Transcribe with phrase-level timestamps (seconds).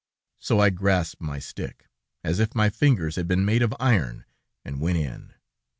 [0.39, 1.85] So I grasped my stick,
[2.23, 4.25] as if my fingers had been made of iron,
[4.65, 5.35] and went in.